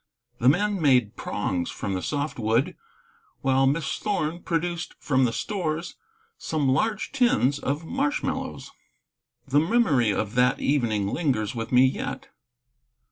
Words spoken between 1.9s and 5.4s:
the soft wood, while Miss Thorn produced from the